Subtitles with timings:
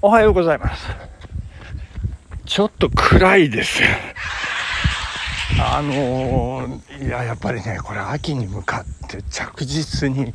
[0.00, 0.86] おはようございます。
[2.46, 3.82] ちょっと暗いです。
[5.60, 10.32] あのーいや、やっぱりね、これ秋に向かって着実に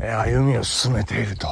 [0.00, 1.48] 歩みを進めていると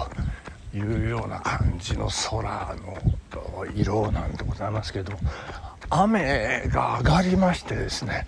[0.75, 5.12] いうような感じの空の色なんでございますけど、
[5.91, 8.27] 雨が上がりましてですね、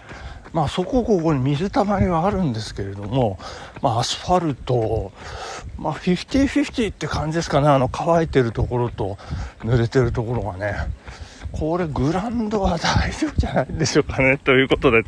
[0.53, 3.39] まあそこここに水たまりはあるんですけれども、
[3.83, 5.12] まあアスファルト、
[5.79, 9.19] まあ50-50って感じですかね、あの乾いてるところと
[9.61, 10.75] 濡れてるところがね、
[11.53, 15.05] これグランドは大丈夫じゃないでしょうかね、ということで、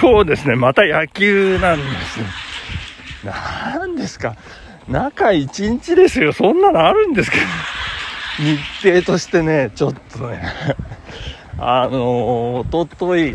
[0.00, 2.26] 今日ですね、また野球なんですよ。
[3.24, 4.36] なんですか、
[4.88, 7.44] 中1日ですよ、そんなのあるんですけど、
[8.38, 10.42] 日程としてね、ちょっとね、
[11.58, 13.34] あのおととい、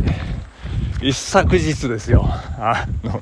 [1.02, 2.26] 一昨日ですよ。
[2.28, 3.22] あの、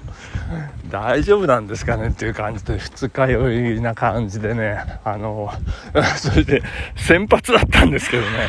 [0.89, 5.51] 大丈夫なんですかねっていう感じで、二日酔いな感じでね、あの、
[6.17, 6.63] それで
[6.96, 8.48] 先発だったんですけどね。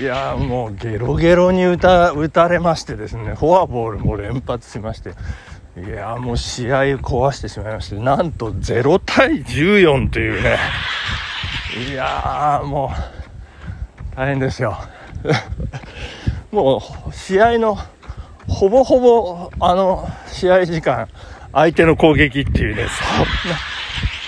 [0.00, 5.14] いや、もうゲロゲロに打た打たれましてですね、フォアボールも連発しまして、
[5.76, 10.58] いや、もう試合壊してしまいまして、なんと0対14というね、
[11.90, 12.92] いやー、も
[14.12, 14.78] う、大変ですよ。
[16.52, 17.76] もう、試合の、
[18.48, 21.08] ほぼほぼ、あの、試合時間、
[21.52, 23.58] 相手の攻撃っていうね、そんな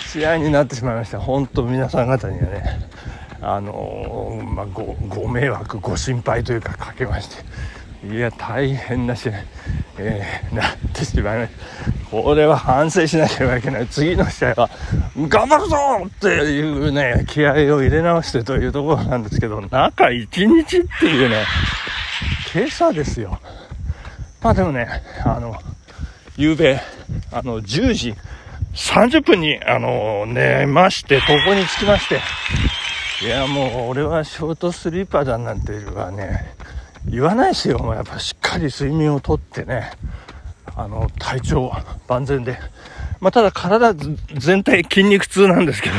[0.06, 1.20] 試合になってしまいました。
[1.20, 2.88] 本当皆さん方にはね、
[3.40, 7.44] あのまあ、ご、ご迷惑、ご心配というかかけまして、
[8.10, 9.32] いや、大変な試合、
[9.98, 11.52] えー、なってしまいまし
[12.10, 12.10] た。
[12.10, 13.86] これは反省しなければいけない。
[13.86, 14.70] 次の試合は、
[15.28, 21.44] 頑張るぞっていうね、気合を入れ直してというところなんですけど、中1日っていうね、
[22.54, 23.38] 今朝ですよ。
[24.46, 24.86] まあでもね、
[25.24, 25.56] あの、
[26.36, 26.80] 夕べ、
[27.32, 28.14] あの、10時
[28.76, 32.20] 30分に、あの、寝まして、ここに着きまして、
[33.26, 36.54] いや、もう俺はショートスリーパーだなんてはね、
[37.06, 37.80] 言わないですよ。
[37.80, 39.90] もうやっぱしっかり睡眠をとってね、
[40.76, 41.72] あの、体調
[42.06, 42.56] 万全で。
[43.18, 45.96] まあ、ただ体全体筋肉痛なんですけど、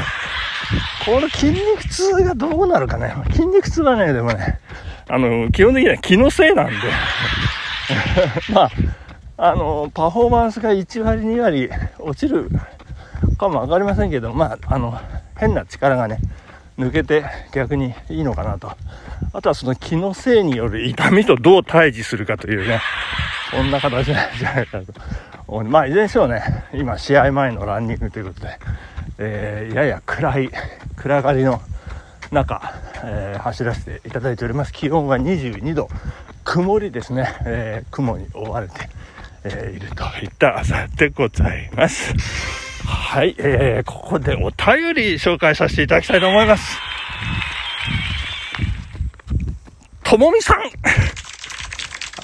[1.06, 3.14] この筋肉痛がどうなるかね。
[3.32, 4.62] 筋肉痛はね、でもね、
[5.10, 6.74] あの、基本的には気のせいなんで、
[8.54, 8.72] まあ、
[9.38, 12.50] あの、パフォーマンスが1割、2割落ちる
[13.38, 15.00] かもわかりませんけど、まあ、あの、
[15.38, 16.20] 変な力がね、
[16.78, 18.72] 抜けて逆にいいのかなと。
[19.34, 22.80] あとはその気のせいによる痛みとどう対峙するかというね、
[23.52, 24.16] そんな形じゃ
[24.54, 24.94] ないかと。
[25.64, 28.60] まあ、いずれにしろね、今試合前のランニングということで、
[29.18, 30.52] えー、やや暗い、
[30.98, 31.62] 暗がりの
[32.32, 32.74] 中、
[33.04, 34.74] えー走らせていただいております。
[34.74, 35.90] 気温は22度、
[36.48, 38.74] 曇りですね、えー雲に覆われて、
[39.44, 42.14] えーいるといった朝でございます。
[42.86, 46.80] はい、えー、ここでお便り紹介させていただきたいと思います。
[50.06, 50.62] ともみさん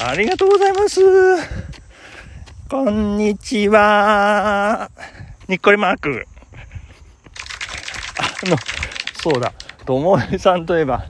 [0.02, 1.02] ありがとうございます。
[2.70, 4.90] こんにちは。
[5.50, 6.26] にっこりマーク。
[8.46, 8.56] あの、
[9.22, 9.52] そうだ、
[9.86, 11.04] ともみさんといえば、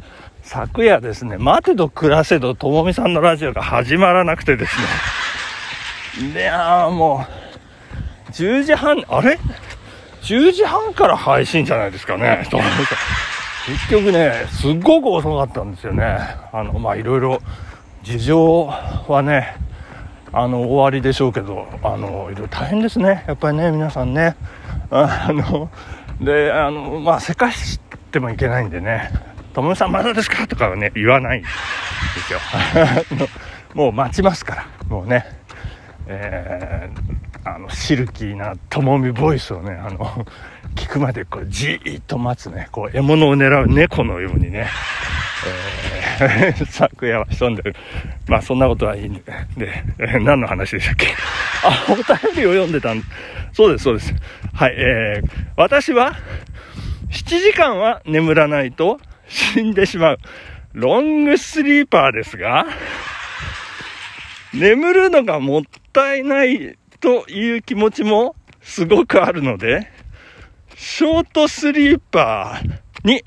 [0.44, 4.76] 昨夜ですね、待てど暮らせどともみさんのラジオが始まらなくてです
[6.22, 6.34] ね。
[6.34, 7.26] いやーも
[8.28, 9.40] う、10時半、あれ
[10.22, 12.44] ?10 時半から配信じゃないですかね。
[13.66, 16.20] 結局ね、すっごく遅かったんですよね。
[16.52, 17.42] あの、ま、いろいろ、
[18.04, 18.66] 事情
[19.08, 19.56] はね、
[20.34, 23.24] あの、終わりでしょうけど、あの、いろいろ大変ですね。
[23.28, 24.36] やっぱりね、皆さんね。
[24.92, 25.70] あの、
[26.20, 27.80] で、あの、まあ、せかし
[28.12, 29.10] てもいけないんでね、
[29.54, 30.48] ともみさんまだですか？
[30.48, 31.48] とかはね、言わないんで
[32.28, 32.40] すよ。
[33.74, 35.26] もう待ちますから、もうね、
[36.08, 40.26] えー、あの、シルキーなともみボイスをね、あの、
[40.76, 44.68] 聞くまでこうじーっと待つね、こう獲物を狙う猫のようにね、
[46.22, 47.76] えー 昨夜は潜んでる。
[48.28, 49.22] まあそんなことはいいんで、
[49.58, 51.08] で、えー何の話でしたっけ？
[51.64, 52.04] あ、お便
[52.36, 53.04] りを読んでたん。
[53.52, 54.14] そうです、そうです。
[54.54, 56.14] はい、えー、私は
[57.12, 59.00] 7時間は眠らないと
[59.34, 60.18] 死んでしまう
[60.74, 62.66] ロングスリーパーですが、
[64.54, 69.92] 眠るのがもったいないという気持ちもすごくあるので、
[70.76, 73.24] ショートスリーパーに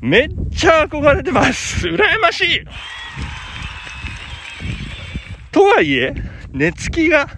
[0.00, 1.88] めっちゃ憧れてます。
[1.88, 2.64] 羨ましい
[5.52, 6.14] とはいえ、
[6.52, 7.28] 寝つきが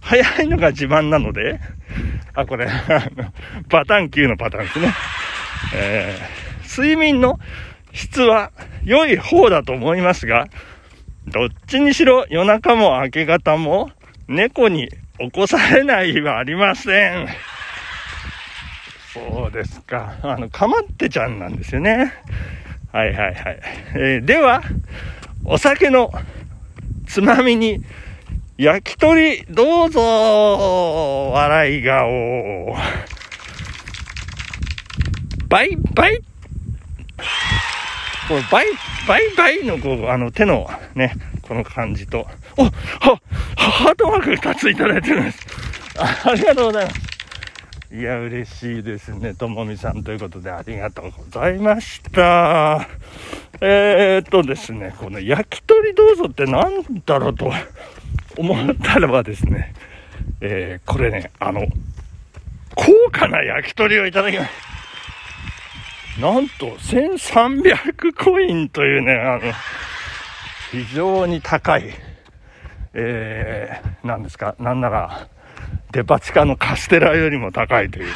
[0.00, 1.60] 早いのが自慢なので、
[2.34, 2.68] あ、これ、
[3.68, 4.94] パターン9のパターンですね。
[5.76, 7.38] えー睡眠の
[7.92, 8.50] 質は
[8.84, 10.46] 良い方だと思いますが、
[11.26, 13.90] どっちにしろ夜中も明け方も
[14.26, 14.88] 猫に
[15.18, 17.28] 起こされないはありません。
[19.12, 20.16] そうですか。
[20.22, 22.12] あの、かまってちゃんなんですよね。
[22.92, 23.60] はいはいはい。
[23.94, 24.62] えー、では、
[25.44, 26.10] お酒の
[27.06, 27.80] つまみに、
[28.58, 32.76] 焼き鳥、どうぞ笑い顔。
[35.48, 36.20] バイバイ
[38.28, 38.66] これバイ、
[39.36, 42.26] バイのこう、あの手のね、この感じと、
[42.56, 45.46] お、ハートマーク2ついただいてるんです。
[45.98, 47.14] あありがとうございます。
[47.94, 49.34] いや、嬉しいですね。
[49.34, 52.88] ともみさんということでありがとうございました。
[53.60, 57.52] えー、っとですね、この焼き鳥どうぞって何だろうと
[58.36, 59.74] 思ったらばですね、
[60.40, 61.66] えー、これね、あの、
[62.74, 64.73] 高価な焼き鳥をいただきます。
[66.24, 69.52] なんと、1300コインというね、あの、
[70.72, 71.90] 非常に高い、
[72.94, 75.28] えー、なんですか、なんなら、
[75.92, 78.12] デパ地下のカステラよりも高いというね、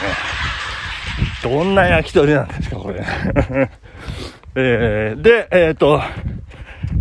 [1.42, 3.04] どんな焼き鳥なんですか、これ。
[4.56, 6.02] えー、で、えっ、ー、と、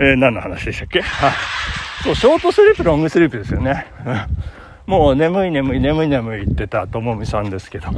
[0.02, 1.00] えー、何の話でしたっけ？
[1.00, 1.34] あ、
[2.04, 3.86] そう、ショートスリープ、ロングスリープですよね。
[4.88, 7.90] もう眠い眠い眠い眠い言ってたともみさんですけど、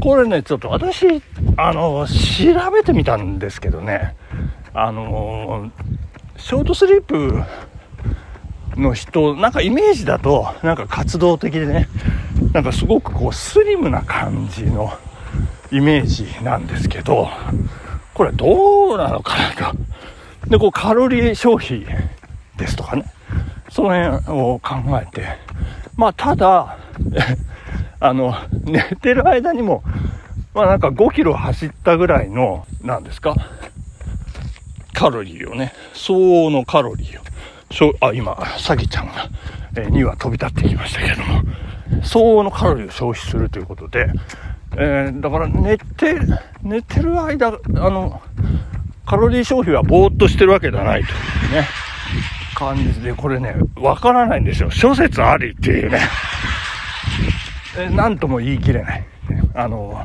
[0.00, 1.22] これね、ちょっと私、
[1.56, 4.16] あの、調べてみたんですけどね、
[4.74, 5.70] あの、
[6.36, 7.42] ショートスリープ
[8.76, 11.88] の人、なんかイメージだと、なんか活動的でね、
[12.52, 14.92] なんかすごくこうスリムな感じの
[15.70, 17.28] イメージなんですけど、
[18.12, 19.76] これどうなのかなと。
[20.48, 21.86] で、こうカロリー消費
[22.56, 23.04] ですとかね、
[23.70, 25.47] その辺を考えて、
[25.98, 26.78] まあただ、
[28.00, 28.32] あの、
[28.64, 29.82] 寝てる間にも、
[30.54, 33.34] まあなんか5キロ走ったぐらいの、なんですか、
[34.94, 37.24] カロリーをね、相応のカロリーを
[37.74, 39.28] しょあ、今、サギちゃんが、
[39.76, 41.42] えー、2羽飛び立ってきましたけれども、
[42.04, 44.08] 相応のカロリーを消費するということで、
[44.76, 46.16] えー、だから寝て、
[46.62, 47.52] 寝てる間、あ
[47.90, 48.22] の、
[49.04, 51.12] カロリー消費はぼーっとしてるわけではないとい
[51.50, 51.66] うね、
[52.58, 54.70] 感じで、これね、わからないんですよ。
[54.72, 56.00] 諸説ありっていうね。
[57.78, 59.06] えなんとも言い切れない。
[59.54, 60.04] あの、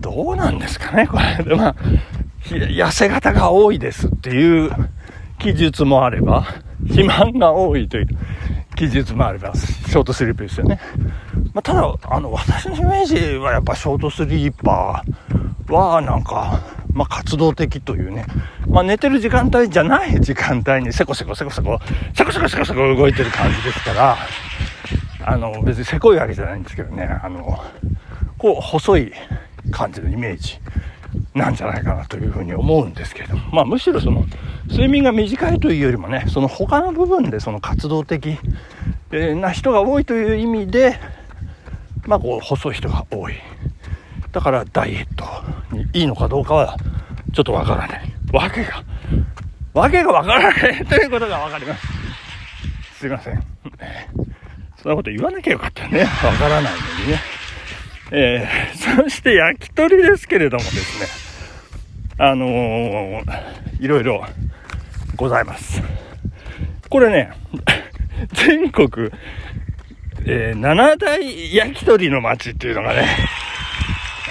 [0.00, 1.44] どうなんですかね、これ。
[1.44, 1.74] で、まあ、
[2.42, 4.72] 痩せ型が多いですっていう
[5.38, 6.42] 記述もあれば、
[6.88, 8.08] 肥満が多いという
[8.74, 10.80] 記述もあれば、ショートスリープですよね。
[11.54, 16.60] まあ、ただ、あの、私のイメージはやっぱショートスリーパーは、なんか、
[16.92, 18.26] まあ、活動的というね、
[18.68, 20.20] まあ、寝てる時間帯じゃない。
[20.20, 21.78] 時間帯にせこせこせこせこ、
[22.14, 24.16] せこせこせこせこ動いてる感じですから、
[25.24, 27.58] あの、別にせこいわけじゃないんですけどね、あの、
[28.38, 29.12] こう、細い
[29.70, 30.58] 感じのイメージ
[31.34, 33.36] なんじゃないかなというふうに思うんですけれど。
[33.36, 34.24] も、まあ、むしろその、
[34.68, 38.38] 睡眠が短いというよりもね、その他の部分でその活動的
[39.10, 40.98] な人が多いという意味で、
[42.06, 43.34] まあ、こう、細い人が多い。
[44.32, 45.24] だからダイエット
[45.74, 46.76] にいいのかどうかは、
[47.32, 48.15] ちょっとわからない。
[48.36, 48.84] わけが、
[49.72, 51.86] わけがわからない ということがわかります。
[52.98, 53.42] すいません。
[54.76, 56.00] そんなこと言わなきゃよかったね。
[56.00, 56.70] わからないの
[57.04, 57.20] にね。
[58.12, 63.22] えー、そして焼き鳥ですけれどもですね、あのー、
[63.80, 64.24] いろいろ
[65.16, 65.82] ございます。
[66.88, 67.30] これね、
[68.32, 69.10] 全国、
[70.26, 73.08] えー、七大焼き鳥の街っていうのがね、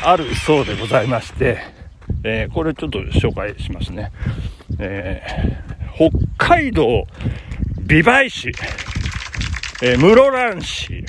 [0.04, 1.75] あるそうでございまして、
[2.28, 4.12] えー、これちょっと紹介しますね。
[4.80, 7.06] えー、北海道
[7.82, 8.52] 美唄市、
[9.84, 11.06] えー、室蘭市、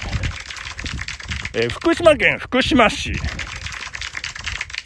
[1.54, 3.14] え、福島県福島市、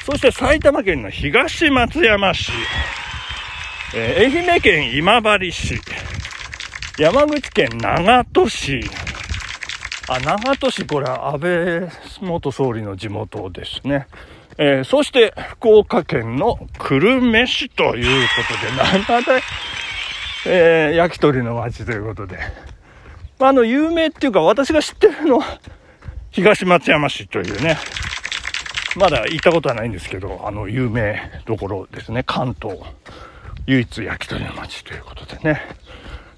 [0.07, 2.53] そして埼玉県の東松山市、
[3.97, 5.81] え、愛媛県今治市、
[6.97, 8.81] 山口県長門市、
[10.09, 14.07] あ、長門市、これは安倍元総理の地元ですね。
[14.63, 19.41] えー、そして福岡県の久留米市ということで、なんだ
[20.47, 22.39] えー、焼き鳥の街ということで。
[23.39, 25.59] まあの、有名っていうか私が知ってるのは
[26.31, 27.79] 東松山市というね、
[28.97, 32.23] まだ行ったことはないんですけど、あの、有名どころですね。
[32.23, 32.79] 関東
[33.65, 35.63] 唯一焼き鳥の街ということでね。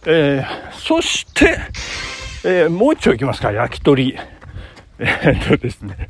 [0.06, 1.58] えー、そして、
[2.44, 4.16] えー、もう一丁行きますか、焼き鳥。
[4.98, 6.08] えー、っとですね、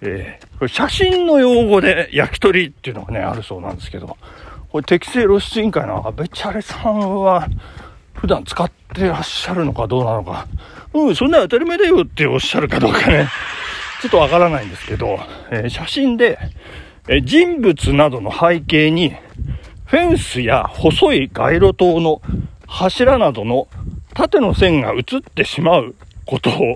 [0.00, 4.16] えー、これ写真の用語で焼き鳥っていうのがね、あるそうなんですけど、
[4.70, 7.48] これ適正露出委員会の安倍チャレさんは、
[8.14, 10.46] 普段使ってらっしゃるのかどうなのか、
[10.92, 13.28] うん、そんな当たり前だよっておっしゃるかどうかね、
[14.02, 16.38] ちょっとわからないんですけど、えー、写真で、
[17.08, 19.14] えー、人物などの背景に、
[19.84, 22.20] フェンスや細い街路灯の
[22.66, 23.68] 柱などの
[24.14, 26.74] 縦の線が映ってしまうことを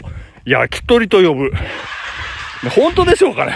[0.48, 1.52] 焼き鳥と呼ぶ。
[2.74, 3.52] 本当でしょうかね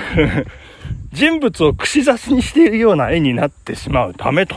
[1.13, 4.55] 人物を串刺しにしているような絵になってしまうためと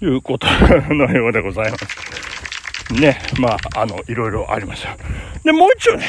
[0.00, 0.46] いうこと
[0.94, 2.94] のようでございます。
[2.94, 4.96] ね、まあ、あの、いろいろありました。
[5.44, 6.06] で、もう一応ね、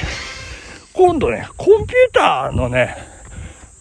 [0.93, 2.95] 今度ね、コンピューターのね、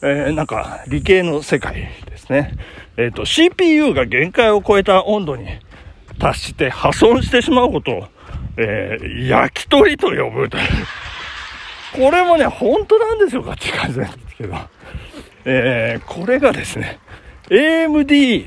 [0.02, 2.54] えー、なんか理系の世界ですね。
[2.96, 5.46] えっ、ー、と、CPU が限界を超えた温度に
[6.18, 8.04] 達して破損してしまうことを、
[8.56, 10.64] えー、焼き鳥と呼ぶという。
[11.98, 14.54] これもね、本当なんでしょうかって感じなんですけど。
[15.44, 17.00] えー、これがですね、
[17.50, 18.46] AMD、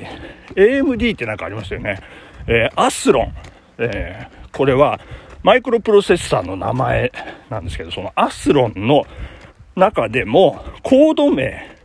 [0.56, 2.00] AMD ってなんかありましたよね。
[2.48, 3.34] えー、アスロン。
[3.78, 5.02] えー、これは
[5.44, 7.12] マイクロプロセッサーの名前
[7.50, 9.04] なんですけど、そのアスロンの
[9.76, 11.78] 中でもコード名、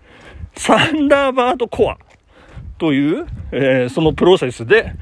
[0.55, 1.99] サンダーバードコア
[2.79, 4.93] という、えー、そのプロセスで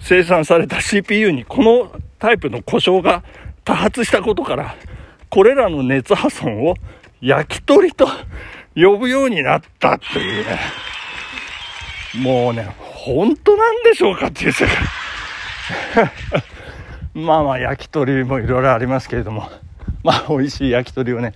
[0.00, 3.22] 生産された CPU にこのタイプの故障が
[3.64, 4.74] 多発したことから、
[5.30, 6.74] これらの熱破損を
[7.20, 8.08] 焼き鳥と
[8.74, 10.58] 呼ぶようになったっていうね。
[12.22, 14.66] もうね、本当なんでしょうかっていう世
[15.94, 16.12] 界。
[17.14, 19.48] まあまあ焼き鳥もいろいろありますけれども、
[20.02, 21.34] まあ美味しい焼き鳥をね、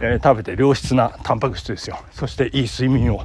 [0.00, 1.98] えー、食べて良質なタンパク質ですよ。
[2.12, 3.24] そしていい睡眠を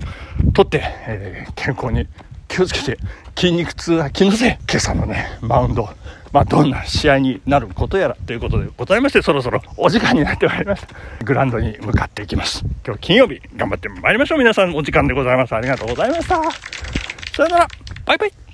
[0.54, 2.08] とって、えー、健康に
[2.48, 2.98] 気をつけて
[3.36, 5.90] 筋肉痛は気のせい今朝のねマウンド
[6.32, 10.88] まあどんな試合になることやらということでございましてそろそろお時間になってまいりました。
[11.24, 12.64] グラウンドに向かっていきます。
[12.86, 14.40] 今日金曜日頑張ってまいりましょう。
[14.40, 16.42] 皆さんお時間でございますありがとうございました。
[17.36, 17.68] さよなら。
[18.06, 18.47] バイバイ